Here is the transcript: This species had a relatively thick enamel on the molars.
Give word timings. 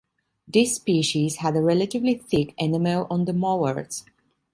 This 0.47 0.77
species 0.77 1.35
had 1.35 1.55
a 1.55 1.61
relatively 1.61 2.15
thick 2.15 2.55
enamel 2.57 3.05
on 3.11 3.25
the 3.25 3.33
molars. 3.33 4.03